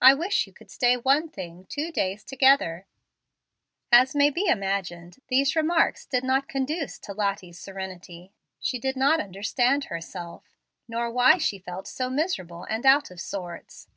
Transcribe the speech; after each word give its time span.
I 0.00 0.14
wish 0.14 0.46
you 0.46 0.52
could 0.52 0.70
stay 0.70 0.96
one 0.96 1.28
thing 1.28 1.66
two 1.68 1.90
days 1.90 2.22
together." 2.22 2.86
As 3.90 4.14
may 4.14 4.30
be 4.30 4.46
imagined, 4.46 5.20
these 5.26 5.56
remarks 5.56 6.06
did 6.06 6.22
not 6.22 6.46
conduce 6.46 7.00
to 7.00 7.12
Lottie's 7.12 7.58
serenity. 7.58 8.30
She 8.60 8.78
did 8.78 8.94
not 8.94 9.18
understand 9.18 9.86
herself; 9.86 10.44
nor 10.86 11.10
why 11.10 11.38
she 11.38 11.58
felt 11.58 11.88
so 11.88 12.08
miserable 12.08 12.62
and 12.70 12.86
out 12.86 13.10
of 13.10 13.20
sorts. 13.20 13.88